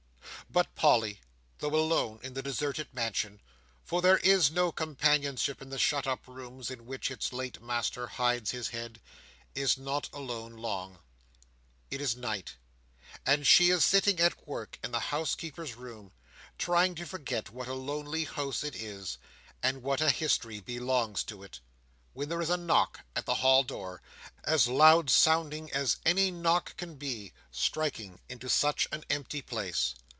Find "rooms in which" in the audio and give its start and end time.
6.27-7.09